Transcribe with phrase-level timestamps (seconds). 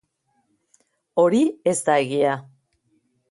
[1.23, 1.43] Hori
[1.73, 2.33] ez da egia.